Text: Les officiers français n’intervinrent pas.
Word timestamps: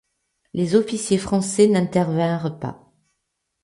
Les 0.55 0.73
officiers 0.75 1.19
français 1.19 1.67
n’intervinrent 1.67 2.57
pas. 2.59 2.91